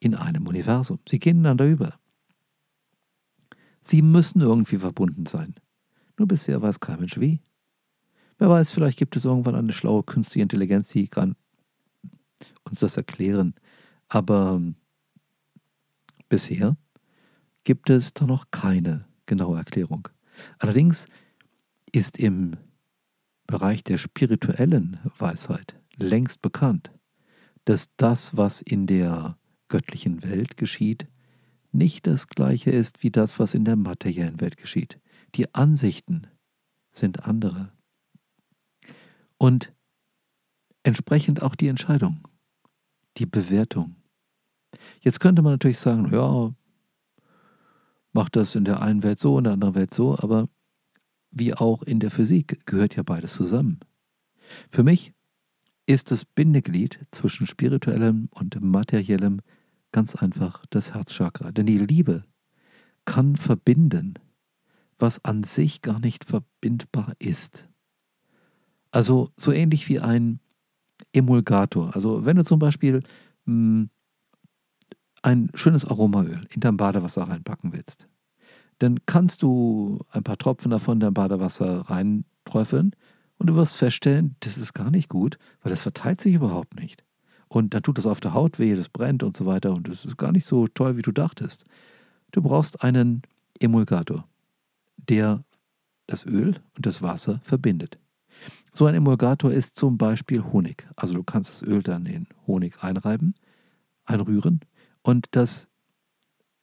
in 0.00 0.14
einem 0.14 0.46
Universum. 0.46 0.98
Sie 1.06 1.18
gehen 1.18 1.38
ineinander 1.40 1.66
über. 1.66 1.98
Sie 3.82 4.02
müssen 4.02 4.40
irgendwie 4.40 4.78
verbunden 4.78 5.26
sein. 5.26 5.54
Nur 6.18 6.28
bisher 6.28 6.60
weiß 6.60 6.80
kein 6.80 6.98
Mensch 6.98 7.18
wie. 7.18 7.40
Wer 8.38 8.50
weiß, 8.50 8.70
vielleicht 8.70 8.98
gibt 8.98 9.16
es 9.16 9.24
irgendwann 9.24 9.54
eine 9.54 9.72
schlaue 9.72 10.02
künstliche 10.02 10.42
Intelligenz, 10.42 10.90
die 10.90 11.08
kann 11.08 11.36
uns 12.64 12.80
das 12.80 12.96
erklären. 12.96 13.54
Aber 14.08 14.54
ähm, 14.56 14.76
bisher 16.28 16.76
gibt 17.64 17.90
es 17.90 18.14
da 18.14 18.26
noch 18.26 18.46
keine 18.50 19.06
genaue 19.26 19.58
Erklärung. 19.58 20.08
Allerdings 20.58 21.06
ist 21.92 22.18
im 22.18 22.56
Bereich 23.46 23.82
der 23.82 23.98
spirituellen 23.98 24.98
Weisheit 25.18 25.78
längst 25.96 26.42
bekannt, 26.42 26.92
dass 27.64 27.94
das, 27.96 28.36
was 28.36 28.60
in 28.60 28.86
der 28.86 29.36
göttlichen 29.68 30.22
Welt 30.22 30.56
geschieht, 30.56 31.08
nicht 31.78 32.06
das 32.06 32.26
gleiche 32.26 32.70
ist 32.70 33.02
wie 33.02 33.10
das, 33.10 33.38
was 33.38 33.54
in 33.54 33.64
der 33.64 33.76
materiellen 33.76 34.40
Welt 34.40 34.56
geschieht. 34.56 35.00
Die 35.34 35.54
Ansichten 35.54 36.26
sind 36.92 37.24
andere. 37.24 37.72
Und 39.38 39.72
entsprechend 40.82 41.42
auch 41.42 41.54
die 41.54 41.68
Entscheidung, 41.68 42.20
die 43.16 43.26
Bewertung. 43.26 43.96
Jetzt 45.00 45.20
könnte 45.20 45.42
man 45.42 45.52
natürlich 45.52 45.78
sagen, 45.78 46.12
ja, 46.12 46.52
macht 48.12 48.36
das 48.36 48.54
in 48.54 48.64
der 48.64 48.82
einen 48.82 49.02
Welt 49.02 49.20
so, 49.20 49.38
in 49.38 49.44
der 49.44 49.52
anderen 49.52 49.74
Welt 49.74 49.94
so, 49.94 50.18
aber 50.18 50.48
wie 51.30 51.54
auch 51.54 51.82
in 51.82 52.00
der 52.00 52.10
Physik 52.10 52.66
gehört 52.66 52.96
ja 52.96 53.02
beides 53.02 53.34
zusammen. 53.34 53.80
Für 54.70 54.82
mich 54.82 55.12
ist 55.86 56.10
das 56.10 56.24
Bindeglied 56.24 57.00
zwischen 57.10 57.46
spirituellem 57.46 58.28
und 58.30 58.60
materiellem 58.60 59.40
ganz 59.92 60.14
einfach 60.14 60.64
das 60.70 60.94
Herzchakra. 60.94 61.52
Denn 61.52 61.66
die 61.66 61.78
Liebe 61.78 62.22
kann 63.04 63.36
verbinden, 63.36 64.14
was 64.98 65.24
an 65.24 65.44
sich 65.44 65.82
gar 65.82 66.00
nicht 66.00 66.24
verbindbar 66.24 67.12
ist. 67.18 67.68
Also 68.90 69.30
so 69.36 69.52
ähnlich 69.52 69.88
wie 69.88 70.00
ein 70.00 70.40
Emulgator. 71.12 71.94
Also 71.94 72.24
wenn 72.24 72.36
du 72.36 72.44
zum 72.44 72.58
Beispiel 72.58 73.02
mh, 73.44 73.52
hm, 73.54 73.90
ein 75.22 75.50
schönes 75.54 75.84
Aromaöl 75.84 76.42
in 76.50 76.60
dein 76.60 76.76
Badewasser 76.76 77.22
reinpacken 77.22 77.72
willst, 77.72 78.08
dann 78.78 79.04
kannst 79.06 79.42
du 79.42 80.00
ein 80.10 80.22
paar 80.22 80.38
Tropfen 80.38 80.70
davon 80.70 80.94
in 80.94 81.00
dein 81.00 81.14
Badewasser 81.14 81.90
reinträufeln 81.90 82.94
und 83.38 83.48
du 83.48 83.56
wirst 83.56 83.76
feststellen, 83.76 84.36
das 84.40 84.58
ist 84.58 84.74
gar 84.74 84.90
nicht 84.90 85.08
gut, 85.08 85.38
weil 85.62 85.70
das 85.70 85.82
verteilt 85.82 86.20
sich 86.20 86.34
überhaupt 86.34 86.76
nicht. 86.76 87.04
Und 87.48 87.74
dann 87.74 87.82
tut 87.82 87.98
das 87.98 88.06
auf 88.06 88.20
der 88.20 88.34
Haut 88.34 88.58
weh, 88.58 88.76
das 88.76 88.88
brennt 88.88 89.22
und 89.22 89.36
so 89.36 89.46
weiter 89.46 89.72
und 89.72 89.88
das 89.88 90.04
ist 90.04 90.18
gar 90.18 90.32
nicht 90.32 90.46
so 90.46 90.66
toll, 90.68 90.96
wie 90.96 91.02
du 91.02 91.12
dachtest. 91.12 91.64
Du 92.30 92.42
brauchst 92.42 92.82
einen 92.82 93.22
Emulgator, 93.58 94.28
der 94.96 95.44
das 96.06 96.26
Öl 96.26 96.56
und 96.76 96.86
das 96.86 97.00
Wasser 97.00 97.40
verbindet. 97.42 97.98
So 98.72 98.86
ein 98.86 98.94
Emulgator 98.94 99.50
ist 99.50 99.78
zum 99.78 99.96
Beispiel 99.98 100.42
Honig. 100.44 100.86
Also 100.94 101.14
du 101.14 101.22
kannst 101.22 101.50
das 101.50 101.62
Öl 101.62 101.82
dann 101.82 102.06
in 102.06 102.26
Honig 102.46 102.82
einreiben, 102.82 103.34
einrühren 104.04 104.60
und 105.02 105.26
das 105.30 105.68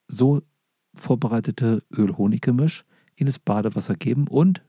so 0.07 0.41
vorbereitete 0.93 1.83
Öl-Honig-Gemisch 1.91 2.85
in 3.15 3.25
das 3.25 3.39
Badewasser 3.39 3.95
geben 3.95 4.27
und 4.27 4.63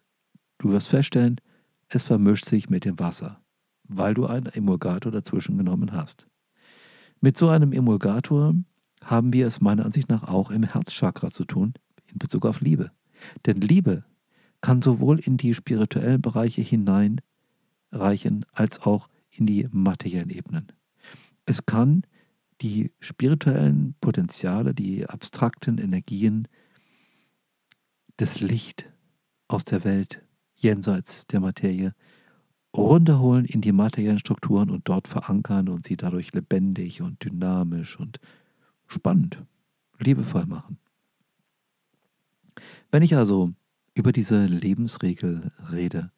du 0.58 0.70
wirst 0.70 0.88
feststellen, 0.88 1.40
es 1.88 2.02
vermischt 2.02 2.46
sich 2.46 2.68
mit 2.68 2.84
dem 2.84 2.98
Wasser, 2.98 3.40
weil 3.88 4.14
du 4.14 4.26
einen 4.26 4.46
Emulgator 4.46 5.12
dazwischen 5.12 5.58
genommen 5.58 5.92
hast. 5.92 6.26
Mit 7.20 7.36
so 7.36 7.48
einem 7.48 7.72
Emulgator 7.72 8.54
haben 9.02 9.32
wir 9.32 9.46
es 9.46 9.60
meiner 9.60 9.84
Ansicht 9.84 10.08
nach 10.08 10.24
auch 10.24 10.50
im 10.50 10.62
Herzchakra 10.62 11.30
zu 11.30 11.44
tun 11.44 11.74
in 12.06 12.18
Bezug 12.18 12.46
auf 12.46 12.60
Liebe. 12.60 12.90
Denn 13.46 13.60
Liebe 13.60 14.04
kann 14.60 14.82
sowohl 14.82 15.18
in 15.18 15.36
die 15.36 15.54
spirituellen 15.54 16.20
Bereiche 16.20 16.62
hineinreichen 16.62 18.44
als 18.52 18.80
auch 18.80 19.08
in 19.30 19.46
die 19.46 19.68
materiellen 19.70 20.30
Ebenen. 20.30 20.72
Es 21.44 21.66
kann 21.66 22.02
die 22.60 22.92
spirituellen 23.00 23.94
Potenziale, 24.00 24.74
die 24.74 25.06
abstrakten 25.06 25.78
Energien, 25.78 26.48
das 28.16 28.40
Licht 28.40 28.90
aus 29.46 29.64
der 29.64 29.84
Welt 29.84 30.22
jenseits 30.54 31.26
der 31.26 31.40
Materie 31.40 31.92
runterholen 32.76 33.44
in 33.44 33.60
die 33.60 33.72
materiellen 33.72 34.18
Strukturen 34.18 34.70
und 34.70 34.88
dort 34.88 35.08
verankern 35.08 35.68
und 35.68 35.86
sie 35.86 35.96
dadurch 35.96 36.32
lebendig 36.32 37.02
und 37.02 37.24
dynamisch 37.24 37.98
und 37.98 38.20
spannend, 38.86 39.42
liebevoll 39.98 40.46
machen. 40.46 40.78
Wenn 42.90 43.02
ich 43.02 43.16
also 43.16 43.52
über 43.94 44.12
diese 44.12 44.46
Lebensregel 44.46 45.52
rede, 45.72 46.10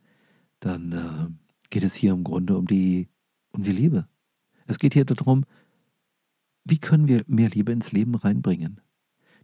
dann 0.60 0.92
äh, 0.92 1.68
geht 1.70 1.84
es 1.84 1.94
hier 1.94 2.12
im 2.12 2.24
Grunde 2.24 2.56
um 2.56 2.66
die, 2.66 3.08
um 3.50 3.62
die 3.62 3.72
Liebe. 3.72 4.08
Es 4.66 4.78
geht 4.78 4.94
hier 4.94 5.04
darum, 5.04 5.44
wie 6.64 6.78
können 6.78 7.08
wir 7.08 7.22
mehr 7.26 7.48
Liebe 7.48 7.72
ins 7.72 7.92
Leben 7.92 8.14
reinbringen? 8.14 8.80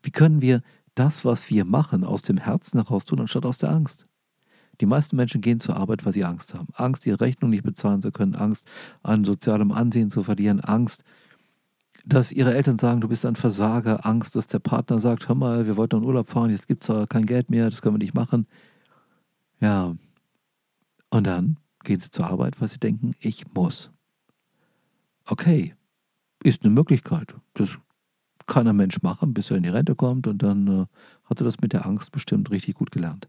Wie 0.02 0.10
können 0.10 0.42
wir 0.42 0.62
das, 0.94 1.24
was 1.24 1.48
wir 1.48 1.64
machen, 1.64 2.04
aus 2.04 2.22
dem 2.22 2.36
Herzen 2.36 2.78
heraus 2.78 3.06
tun, 3.06 3.20
anstatt 3.20 3.46
aus 3.46 3.58
der 3.58 3.70
Angst? 3.70 4.06
Die 4.80 4.86
meisten 4.86 5.16
Menschen 5.16 5.40
gehen 5.40 5.60
zur 5.60 5.76
Arbeit, 5.76 6.04
weil 6.04 6.12
sie 6.12 6.24
Angst 6.24 6.54
haben. 6.54 6.68
Angst, 6.74 7.06
ihre 7.06 7.20
Rechnung 7.20 7.50
nicht 7.50 7.62
bezahlen 7.62 8.02
zu 8.02 8.12
können, 8.12 8.34
Angst, 8.34 8.66
an 9.02 9.24
sozialem 9.24 9.72
Ansehen 9.72 10.10
zu 10.10 10.22
verlieren, 10.22 10.60
Angst, 10.60 11.04
dass 12.06 12.32
ihre 12.32 12.54
Eltern 12.54 12.76
sagen, 12.76 13.00
du 13.00 13.08
bist 13.08 13.24
ein 13.24 13.36
Versager, 13.36 14.04
Angst, 14.04 14.36
dass 14.36 14.46
der 14.46 14.58
Partner 14.58 14.98
sagt, 14.98 15.28
hör 15.28 15.34
mal, 15.34 15.66
wir 15.66 15.76
wollten 15.76 15.96
in 15.96 16.04
Urlaub 16.04 16.28
fahren, 16.28 16.50
jetzt 16.50 16.68
gibt 16.68 16.88
es 16.88 17.08
kein 17.08 17.24
Geld 17.24 17.50
mehr, 17.50 17.70
das 17.70 17.80
können 17.80 17.94
wir 17.94 18.04
nicht 18.04 18.14
machen. 18.14 18.46
Ja, 19.60 19.94
und 21.10 21.26
dann 21.26 21.58
gehen 21.84 22.00
sie 22.00 22.10
zur 22.10 22.26
Arbeit, 22.26 22.60
weil 22.60 22.68
sie 22.68 22.78
denken, 22.78 23.12
ich 23.20 23.52
muss. 23.54 23.90
Okay, 25.26 25.74
ist 26.42 26.62
eine 26.62 26.74
Möglichkeit. 26.74 27.34
Das 27.54 27.78
kann 28.46 28.68
ein 28.68 28.76
Mensch 28.76 29.00
machen, 29.00 29.32
bis 29.32 29.50
er 29.50 29.56
in 29.56 29.62
die 29.62 29.70
Rente 29.70 29.94
kommt 29.94 30.26
und 30.26 30.42
dann 30.42 30.66
äh, 30.66 30.86
hat 31.24 31.40
er 31.40 31.44
das 31.44 31.60
mit 31.60 31.72
der 31.72 31.86
Angst 31.86 32.12
bestimmt 32.12 32.50
richtig 32.50 32.74
gut 32.74 32.90
gelernt. 32.90 33.28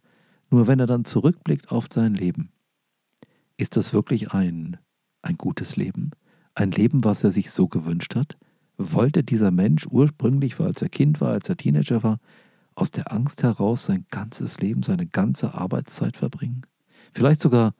Nur 0.49 0.67
wenn 0.67 0.79
er 0.79 0.87
dann 0.87 1.05
zurückblickt 1.05 1.71
auf 1.71 1.87
sein 1.91 2.13
Leben, 2.13 2.51
ist 3.57 3.77
das 3.77 3.93
wirklich 3.93 4.31
ein, 4.31 4.77
ein 5.21 5.37
gutes 5.37 5.75
Leben? 5.75 6.11
Ein 6.53 6.71
Leben, 6.71 7.03
was 7.03 7.23
er 7.23 7.31
sich 7.31 7.51
so 7.51 7.67
gewünscht 7.67 8.15
hat? 8.15 8.37
wollte 8.77 9.23
dieser 9.23 9.51
Mensch 9.51 9.85
ursprünglich, 9.87 10.59
als 10.59 10.81
er 10.81 10.89
Kind 10.89 11.21
war, 11.21 11.31
als 11.31 11.49
er 11.49 11.57
Teenager 11.57 12.03
war, 12.03 12.19
aus 12.75 12.91
der 12.91 13.11
Angst 13.11 13.43
heraus 13.43 13.85
sein 13.85 14.05
ganzes 14.09 14.59
Leben, 14.59 14.83
seine 14.83 15.07
ganze 15.07 15.53
Arbeitszeit 15.53 16.17
verbringen? 16.17 16.65
Vielleicht 17.13 17.41
sogar 17.41 17.73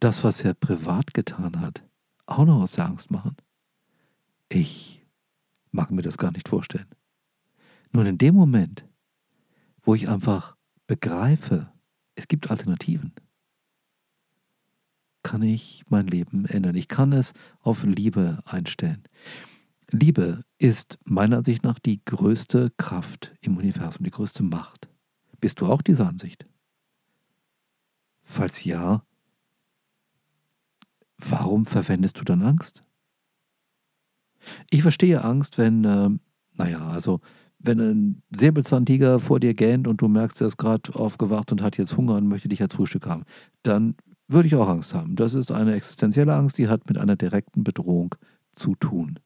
das, 0.00 0.24
was 0.24 0.42
er 0.42 0.54
privat 0.54 1.14
getan 1.14 1.60
hat, 1.60 1.84
auch 2.26 2.44
noch 2.44 2.62
aus 2.62 2.72
der 2.72 2.86
Angst 2.86 3.10
machen? 3.10 3.36
Ich 4.48 5.06
mag 5.70 5.90
mir 5.90 6.02
das 6.02 6.18
gar 6.18 6.32
nicht 6.32 6.48
vorstellen. 6.48 6.88
Nun 7.92 8.06
in 8.06 8.18
dem 8.18 8.34
Moment, 8.34 8.84
wo 9.82 9.94
ich 9.94 10.08
einfach 10.08 10.55
begreife, 10.86 11.72
es 12.14 12.28
gibt 12.28 12.50
Alternativen, 12.50 13.12
kann 15.22 15.42
ich 15.42 15.84
mein 15.88 16.06
Leben 16.06 16.44
ändern. 16.44 16.76
Ich 16.76 16.86
kann 16.86 17.12
es 17.12 17.32
auf 17.60 17.82
Liebe 17.82 18.38
einstellen. 18.44 19.02
Liebe 19.90 20.44
ist 20.58 20.98
meiner 21.04 21.38
Ansicht 21.38 21.64
nach 21.64 21.80
die 21.80 22.04
größte 22.04 22.70
Kraft 22.76 23.34
im 23.40 23.56
Universum, 23.56 24.04
die 24.04 24.10
größte 24.10 24.44
Macht. 24.44 24.88
Bist 25.40 25.60
du 25.60 25.66
auch 25.66 25.82
dieser 25.82 26.06
Ansicht? 26.06 26.46
Falls 28.22 28.64
ja, 28.64 29.04
warum 31.18 31.66
verwendest 31.66 32.20
du 32.20 32.24
dann 32.24 32.42
Angst? 32.42 32.82
Ich 34.70 34.82
verstehe 34.82 35.24
Angst, 35.24 35.58
wenn, 35.58 35.84
äh, 35.84 36.10
naja, 36.54 36.88
also 36.88 37.20
wenn 37.58 37.80
ein 37.80 38.22
Säbelzahntiger 38.36 39.20
vor 39.20 39.40
dir 39.40 39.54
gähnt 39.54 39.88
und 39.88 40.00
du 40.00 40.08
merkst, 40.08 40.40
er 40.40 40.46
ist 40.46 40.56
gerade 40.56 40.94
aufgewacht 40.94 41.52
und 41.52 41.62
hat 41.62 41.78
jetzt 41.78 41.96
Hunger 41.96 42.14
und 42.16 42.28
möchte 42.28 42.48
dich 42.48 42.62
als 42.62 42.74
Frühstück 42.74 43.06
haben, 43.06 43.24
dann 43.62 43.96
würde 44.28 44.48
ich 44.48 44.54
auch 44.54 44.68
Angst 44.68 44.94
haben. 44.94 45.16
Das 45.16 45.34
ist 45.34 45.52
eine 45.52 45.74
existenzielle 45.74 46.34
Angst, 46.34 46.58
die 46.58 46.68
hat 46.68 46.88
mit 46.88 46.98
einer 46.98 47.16
direkten 47.16 47.64
Bedrohung 47.64 48.14
zu 48.52 48.74
tun. 48.74 49.18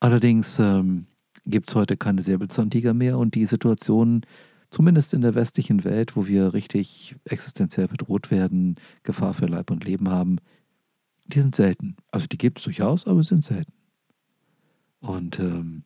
Allerdings 0.00 0.58
ähm, 0.58 1.06
gibt 1.46 1.70
es 1.70 1.74
heute 1.74 1.96
keine 1.96 2.22
Säbelzahntiger 2.22 2.94
mehr 2.94 3.18
und 3.18 3.34
die 3.34 3.46
Situation, 3.46 4.22
zumindest 4.70 5.14
in 5.14 5.22
der 5.22 5.34
westlichen 5.34 5.84
Welt, 5.84 6.16
wo 6.16 6.26
wir 6.26 6.54
richtig 6.54 7.16
existenziell 7.24 7.88
bedroht 7.88 8.30
werden, 8.30 8.76
Gefahr 9.02 9.34
für 9.34 9.46
Leib 9.46 9.70
und 9.70 9.84
Leben 9.84 10.10
haben, 10.10 10.38
die 11.26 11.40
sind 11.40 11.54
selten. 11.54 11.96
Also 12.10 12.26
die 12.26 12.38
gibt 12.38 12.58
es 12.58 12.64
durchaus, 12.64 13.06
aber 13.06 13.22
sind 13.22 13.44
selten. 13.44 13.72
Und 15.00 15.38
ähm, 15.38 15.84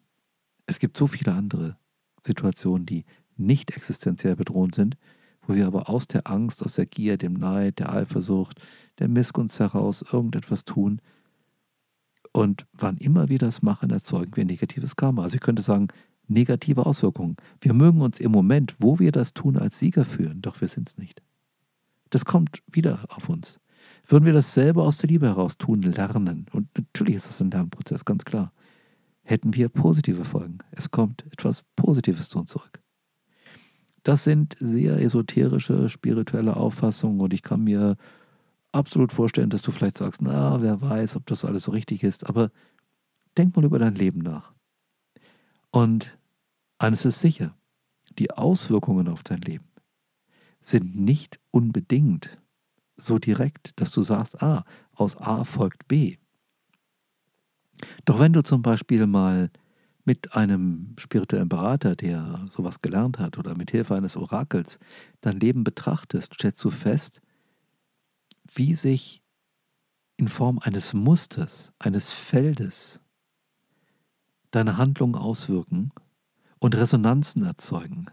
es 0.67 0.79
gibt 0.79 0.97
so 0.97 1.07
viele 1.07 1.33
andere 1.33 1.77
Situationen, 2.25 2.87
die 2.87 3.05
nicht 3.37 3.71
existenziell 3.71 4.37
bedrohend 4.37 4.75
sind, 4.75 4.97
wo 5.47 5.55
wir 5.55 5.67
aber 5.67 5.89
aus 5.89 6.09
der 6.09 6.27
Angst, 6.27 6.63
aus 6.65 6.75
der 6.75 6.87
Gier, 6.87 7.17
dem 7.19 7.35
Neid, 7.35 7.79
der 7.79 7.93
Eifersucht, 7.93 8.61
der 8.99 9.09
Missgunst 9.09 9.61
heraus 9.61 10.03
irgendetwas 10.03 10.65
tun. 10.65 11.01
Und 12.33 12.67
wann 12.73 12.97
immer 12.99 13.29
wir 13.29 13.39
das 13.39 13.63
machen, 13.63 13.91
erzeugen 13.91 14.37
wir 14.37 14.45
negatives 14.45 14.97
Karma. 14.97 15.23
Also 15.23 15.37
ich 15.37 15.41
könnte 15.41 15.63
sagen, 15.63 15.89
negative 16.29 16.85
Auswirkungen. 16.85 17.37
Wir 17.61 17.73
mögen 17.73 18.01
uns 18.01 18.19
im 18.19 18.33
Moment, 18.33 18.77
wo 18.79 18.99
wir 18.99 19.13
das 19.13 19.33
tun, 19.33 19.57
als 19.57 19.79
Sieger 19.79 20.05
führen, 20.05 20.43
doch 20.43 20.61
wir 20.61 20.69
sind 20.69 20.89
es 20.89 20.99
nicht. 20.99 21.23
Das 22.11 22.25
kommt 22.25 22.63
wieder 22.71 23.05
auf 23.09 23.29
uns. 23.29 23.61
Würden 24.05 24.25
wir 24.25 24.33
das 24.33 24.55
selber 24.55 24.85
aus 24.85 24.99
der 24.99 25.09
Liebe 25.09 25.27
heraus 25.27 25.59
tun, 25.59 25.83
lernen, 25.83 26.47
und 26.53 26.69
natürlich 26.77 27.17
ist 27.17 27.29
das 27.29 27.41
ein 27.41 27.51
Lernprozess, 27.51 28.05
ganz 28.05 28.25
klar, 28.25 28.53
hätten 29.27 29.55
wir 29.55 29.69
positive 29.69 30.25
Folgen. 30.25 30.59
Es 30.71 30.91
kommt 30.91 31.27
etwas 31.33 31.65
Positives 31.75 32.29
zu 32.29 32.39
uns 32.39 32.51
zurück. 32.51 32.81
Das 34.05 34.23
sind 34.23 34.55
sehr 34.61 35.01
esoterische, 35.01 35.89
spirituelle 35.89 36.57
Auffassungen 36.57 37.21
und 37.21 37.35
ich 37.35 37.43
kann 37.43 37.65
mir 37.65 37.97
absolut 38.71 39.13
vorstellen, 39.13 39.51
dass 39.51 39.63
du 39.63 39.73
vielleicht 39.73 39.99
sagst, 39.99 40.23
na, 40.23 40.63
wer 40.63 40.81
weiß, 40.81 41.17
ob 41.17 41.27
das 41.27 41.45
alles 41.45 41.65
so 41.65 41.73
richtig 41.73 42.05
ist, 42.05 42.27
aber 42.27 42.51
denk 43.37 43.57
mal 43.57 43.65
über 43.65 43.81
dein 43.81 43.97
Leben 43.97 44.21
nach. 44.21 44.55
Und 45.71 46.17
eines 46.79 47.05
ist 47.05 47.21
sicher, 47.21 47.57
die 48.19 48.31
Auswirkungen 48.31 49.09
auf 49.09 49.25
dein 49.25 49.41
Leben 49.41 49.69
sind 50.61 50.95
nicht 50.95 51.41
unbedingt 51.51 52.39
so 52.97 53.19
direkt, 53.19 53.73
dass 53.81 53.91
du 53.91 54.03
sagst, 54.03 54.41
ah, 54.41 54.65
aus 54.93 55.17
A 55.17 55.45
folgt 55.45 55.89
B. 55.89 56.17
Doch 58.05 58.19
wenn 58.19 58.33
du 58.33 58.43
zum 58.43 58.63
Beispiel 58.63 59.07
mal 59.07 59.51
mit 60.05 60.35
einem 60.35 60.95
spirituellen 60.99 61.49
Berater, 61.49 61.97
der 61.97 62.47
sowas 62.49 62.81
gelernt 62.81 63.19
hat, 63.19 63.39
oder 63.39 63.57
mit 63.57 63.73
Hilfe 63.73 63.97
eines 63.97 64.17
Orakels 64.17 64.79
dein 65.21 65.41
Leben 65.41 65.65
betrachtest, 65.65 66.35
stellst 66.35 66.63
du 66.63 66.71
fest, 66.71 67.21
wie 68.55 68.75
sich 68.75 69.23
in 70.17 70.29
Form 70.29 70.59
eines 70.61 70.95
Musters, 70.95 71.73
eines 71.79 72.11
Feldes 72.11 73.01
deine 74.53 74.77
Handlungen 74.77 75.17
auswirken 75.17 75.91
und 76.59 76.77
Resonanzen 76.77 77.43
erzeugen. 77.43 78.07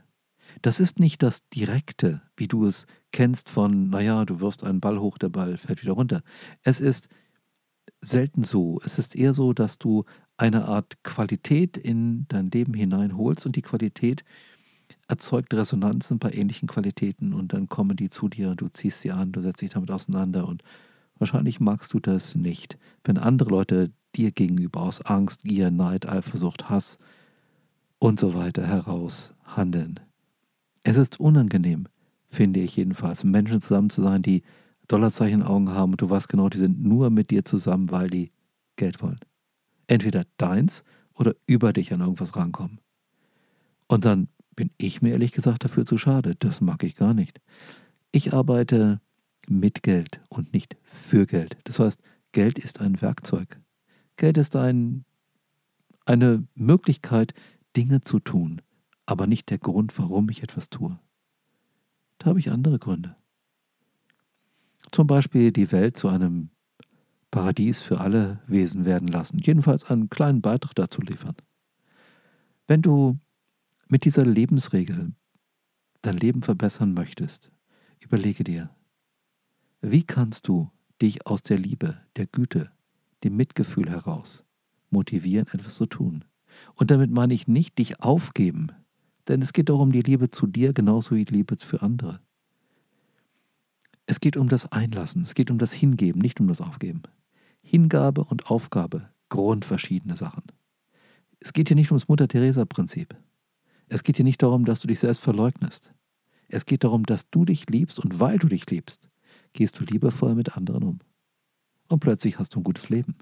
Das 0.61 0.79
ist 0.79 0.99
nicht 0.99 1.23
das 1.23 1.47
Direkte, 1.49 2.21
wie 2.35 2.47
du 2.47 2.65
es 2.65 2.85
kennst 3.11 3.49
von, 3.49 3.89
naja, 3.89 4.25
du 4.25 4.39
wirfst 4.39 4.63
einen 4.63 4.81
Ball 4.81 4.99
hoch, 4.99 5.17
der 5.17 5.29
Ball 5.29 5.57
fällt 5.57 5.81
wieder 5.81 5.93
runter. 5.93 6.21
Es 6.63 6.79
ist 6.81 7.07
selten 8.01 8.43
so. 8.43 8.79
Es 8.83 8.99
ist 8.99 9.15
eher 9.15 9.33
so, 9.33 9.53
dass 9.53 9.79
du 9.79 10.05
eine 10.37 10.65
Art 10.65 11.03
Qualität 11.03 11.77
in 11.77 12.25
dein 12.27 12.49
Leben 12.51 12.73
hineinholst 12.73 13.45
und 13.45 13.55
die 13.55 13.61
Qualität 13.61 14.23
erzeugt 15.07 15.53
Resonanzen 15.53 16.19
bei 16.19 16.31
ähnlichen 16.31 16.67
Qualitäten 16.67 17.33
und 17.33 17.53
dann 17.53 17.67
kommen 17.67 17.97
die 17.97 18.09
zu 18.09 18.29
dir, 18.29 18.55
du 18.55 18.69
ziehst 18.69 19.01
sie 19.01 19.11
an, 19.11 19.31
du 19.31 19.41
setzt 19.41 19.61
dich 19.61 19.71
damit 19.71 19.91
auseinander 19.91 20.47
und 20.47 20.63
wahrscheinlich 21.17 21.59
magst 21.59 21.93
du 21.93 21.99
das 21.99 22.35
nicht, 22.35 22.77
wenn 23.03 23.17
andere 23.17 23.49
Leute 23.49 23.91
dir 24.15 24.31
gegenüber 24.31 24.81
aus 24.81 25.01
Angst, 25.01 25.43
Gier, 25.43 25.71
Neid, 25.71 26.07
Eifersucht, 26.07 26.69
Hass 26.69 26.97
und 27.99 28.19
so 28.19 28.33
weiter 28.33 28.65
heraus 28.65 29.33
handeln. 29.43 29.99
Es 30.83 30.97
ist 30.97 31.19
unangenehm, 31.19 31.87
finde 32.29 32.59
ich 32.59 32.75
jedenfalls, 32.75 33.23
Menschen 33.23 33.61
zusammen 33.61 33.89
zu 33.89 34.01
sein, 34.01 34.21
die 34.21 34.43
Dollarzeichen 34.87 35.43
Augen 35.43 35.69
haben 35.69 35.91
und 35.91 36.01
du 36.01 36.09
weißt 36.09 36.29
genau, 36.29 36.49
die 36.49 36.57
sind 36.57 36.83
nur 36.83 37.09
mit 37.09 37.29
dir 37.29 37.45
zusammen, 37.45 37.91
weil 37.91 38.09
die 38.09 38.31
Geld 38.75 39.01
wollen. 39.01 39.19
Entweder 39.87 40.25
deins 40.37 40.83
oder 41.13 41.35
über 41.45 41.73
dich 41.73 41.93
an 41.93 42.01
irgendwas 42.01 42.35
rankommen. 42.35 42.79
Und 43.87 44.05
dann 44.05 44.27
bin 44.55 44.71
ich 44.77 45.01
mir 45.01 45.11
ehrlich 45.11 45.31
gesagt 45.31 45.63
dafür 45.63 45.85
zu 45.85 45.97
schade. 45.97 46.35
Das 46.39 46.61
mag 46.61 46.83
ich 46.83 46.95
gar 46.95 47.13
nicht. 47.13 47.39
Ich 48.11 48.33
arbeite 48.33 49.01
mit 49.47 49.83
Geld 49.83 50.21
und 50.29 50.53
nicht 50.53 50.77
für 50.83 51.25
Geld. 51.25 51.57
Das 51.63 51.79
heißt, 51.79 52.01
Geld 52.31 52.59
ist 52.59 52.81
ein 52.81 53.01
Werkzeug. 53.01 53.59
Geld 54.17 54.37
ist 54.37 54.55
ein, 54.55 55.05
eine 56.05 56.47
Möglichkeit, 56.55 57.33
Dinge 57.75 58.01
zu 58.01 58.19
tun, 58.19 58.61
aber 59.05 59.27
nicht 59.27 59.49
der 59.49 59.57
Grund, 59.57 59.97
warum 59.97 60.29
ich 60.29 60.43
etwas 60.43 60.69
tue. 60.69 60.99
Da 62.19 62.27
habe 62.27 62.39
ich 62.39 62.51
andere 62.51 62.79
Gründe. 62.79 63.15
Zum 64.93 65.07
Beispiel 65.07 65.51
die 65.51 65.71
Welt 65.71 65.97
zu 65.97 66.07
einem 66.07 66.51
Paradies 67.31 67.81
für 67.81 67.99
alle 67.99 68.39
Wesen 68.45 68.85
werden 68.85 69.07
lassen, 69.07 69.39
jedenfalls 69.39 69.85
einen 69.85 70.11
kleinen 70.11 70.41
Beitrag 70.41 70.75
dazu 70.75 71.01
liefern. 71.01 71.35
Wenn 72.67 72.83
du 72.83 73.17
mit 73.87 74.05
dieser 74.05 74.23
Lebensregel 74.23 75.13
dein 76.03 76.17
Leben 76.17 76.43
verbessern 76.43 76.93
möchtest, 76.93 77.51
überlege 78.01 78.43
dir, 78.43 78.69
wie 79.81 80.03
kannst 80.03 80.47
du 80.47 80.69
dich 81.01 81.25
aus 81.25 81.41
der 81.41 81.57
Liebe, 81.57 81.97
der 82.15 82.27
Güte, 82.27 82.71
dem 83.23 83.35
Mitgefühl 83.35 83.89
heraus 83.89 84.43
motivieren, 84.91 85.47
etwas 85.47 85.73
zu 85.73 85.87
tun? 85.87 86.23
Und 86.75 86.91
damit 86.91 87.09
meine 87.09 87.33
ich 87.33 87.47
nicht 87.47 87.79
dich 87.79 87.99
aufgeben, 88.03 88.67
denn 89.27 89.41
es 89.41 89.53
geht 89.53 89.69
darum, 89.69 89.91
die 89.91 90.03
Liebe 90.03 90.29
zu 90.29 90.45
dir 90.45 90.71
genauso 90.71 91.15
wie 91.15 91.25
die 91.25 91.33
Liebe 91.33 91.57
für 91.57 91.81
andere. 91.81 92.19
Es 94.05 94.19
geht 94.19 94.37
um 94.37 94.49
das 94.49 94.71
Einlassen, 94.71 95.23
es 95.23 95.33
geht 95.33 95.49
um 95.49 95.57
das 95.57 95.73
Hingeben, 95.73 96.21
nicht 96.21 96.39
um 96.39 96.47
das 96.47 96.61
Aufgeben. 96.61 97.03
Hingabe 97.61 98.23
und 98.23 98.51
Aufgabe, 98.51 99.09
grundverschiedene 99.29 100.15
Sachen. 100.15 100.43
Es 101.39 101.53
geht 101.53 101.69
hier 101.69 101.75
nicht 101.75 101.91
ums 101.91 102.07
Mutter-Theresa-Prinzip. 102.07 103.15
Es 103.87 104.03
geht 104.03 104.17
hier 104.17 104.25
nicht 104.25 104.41
darum, 104.41 104.65
dass 104.65 104.79
du 104.79 104.87
dich 104.87 104.99
selbst 104.99 105.21
verleugnest. 105.21 105.93
Es 106.49 106.65
geht 106.65 106.83
darum, 106.83 107.05
dass 107.05 107.29
du 107.29 107.45
dich 107.45 107.69
liebst 107.69 107.99
und 107.99 108.19
weil 108.19 108.37
du 108.37 108.47
dich 108.47 108.69
liebst, 108.69 109.09
gehst 109.53 109.79
du 109.79 109.83
liebevoll 109.83 110.35
mit 110.35 110.55
anderen 110.57 110.83
um. 110.83 110.99
Und 111.89 111.99
plötzlich 111.99 112.39
hast 112.39 112.55
du 112.55 112.59
ein 112.59 112.63
gutes 112.63 112.89
Leben. 112.89 113.15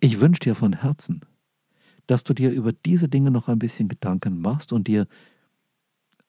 Ich 0.00 0.20
wünsche 0.20 0.40
dir 0.40 0.54
von 0.54 0.72
Herzen, 0.74 1.20
dass 2.06 2.24
du 2.24 2.34
dir 2.34 2.50
über 2.50 2.72
diese 2.72 3.08
Dinge 3.08 3.30
noch 3.30 3.48
ein 3.48 3.58
bisschen 3.58 3.88
Gedanken 3.88 4.40
machst 4.40 4.72
und 4.72 4.86
dir 4.86 5.06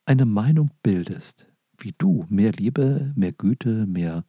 eine 0.06 0.26
Meinung 0.26 0.72
bildest, 0.84 1.48
wie 1.80 1.94
du 1.98 2.26
mehr 2.30 2.52
Liebe, 2.52 3.14
mehr 3.16 3.32
Güte, 3.32 3.86
mehr 3.86 4.26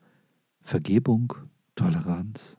Vergebung, 0.61 1.35
Toleranz 1.75 2.59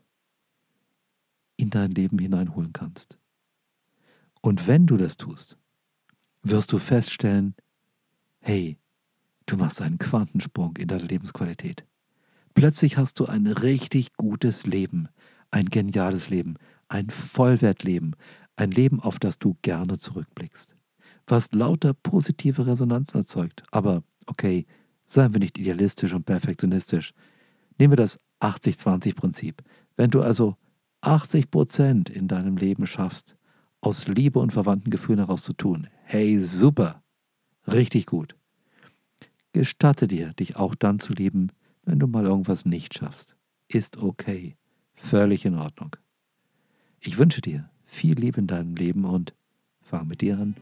in 1.58 1.70
dein 1.70 1.92
Leben 1.92 2.18
hineinholen 2.20 2.74
kannst. 2.74 3.18
Und 4.42 4.68
wenn 4.68 4.88
du 4.88 4.98
das 4.98 5.18
tust, 5.18 5.58
wirst 6.42 6.72
du 6.72 6.80
feststellen, 6.80 7.56
hey, 8.40 8.78
du 9.46 9.58
machst 9.58 9.82
einen 9.82 9.98
Quantensprung 9.98 10.78
in 10.78 10.88
deiner 10.88 11.04
Lebensqualität. 11.04 11.86
Plötzlich 12.54 12.98
hast 12.98 13.20
du 13.20 13.26
ein 13.26 13.48
richtig 13.48 14.14
gutes 14.14 14.66
Leben, 14.66 15.10
ein 15.52 15.66
geniales 15.66 16.30
Leben, 16.30 16.56
ein 16.88 17.10
Vollwertleben, 17.10 18.16
ein 18.56 18.72
Leben, 18.72 19.00
auf 19.00 19.20
das 19.20 19.40
du 19.40 19.58
gerne 19.62 19.98
zurückblickst, 19.98 20.76
was 21.28 21.52
lauter 21.52 21.94
positive 21.94 22.66
Resonanz 22.68 23.14
erzeugt. 23.14 23.64
Aber 23.72 24.04
okay, 24.26 24.66
seien 25.12 25.34
wir 25.34 25.40
nicht 25.40 25.58
idealistisch 25.58 26.14
und 26.14 26.26
perfektionistisch. 26.26 27.14
Nehmen 27.78 27.94
wir 27.94 27.98
das 27.98 28.20
80-20-Prinzip. 28.42 29.62
Wenn 29.98 30.12
du 30.12 30.22
also 30.22 30.56
80 31.02 31.52
Prozent 31.52 32.10
in 32.10 32.28
deinem 32.28 32.58
Leben 32.58 32.88
schaffst, 32.88 33.36
aus 33.82 34.08
Liebe 34.08 34.40
und 34.40 34.52
verwandten 34.52 34.92
Gefühlen 34.92 35.20
heraus 35.20 35.44
zu 35.44 35.54
tun, 35.54 35.88
hey, 36.04 36.40
super, 36.40 37.02
Richtig 37.72 38.06
gut. 38.06 38.36
Gestatte 39.54 40.08
dir, 40.08 40.34
dich 40.34 40.56
auch 40.56 40.76
dann 40.76 41.00
zu 41.00 41.14
lieben, 41.14 41.52
wenn 41.84 42.00
du 42.00 42.08
mal 42.08 42.26
irgendwas 42.26 42.66
nicht 42.66 42.98
schaffst. 42.98 43.36
Ist 43.68 43.98
okay. 43.98 44.56
Völlig 44.96 45.46
in 45.46 45.56
Ordnung. 45.56 45.96
Ich 47.00 47.18
wünsche 47.18 47.42
dir 47.42 47.70
viel 47.86 48.20
Liebe 48.20 48.40
in 48.40 48.48
deinem 48.48 48.76
Leben 48.76 49.06
und 49.06 49.34
fang 49.82 50.08
mit 50.08 50.22
dir 50.22 50.38
an. 50.38 50.56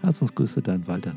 Herzensgrüße, 0.00 0.60
dein 0.60 0.86
Walter. 0.86 1.16